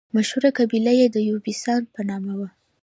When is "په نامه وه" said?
1.93-2.49